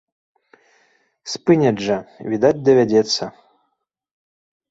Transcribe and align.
Спыняць 1.33 1.83
жа, 1.89 1.97
відаць, 2.33 2.61
давядзецца. 2.69 3.23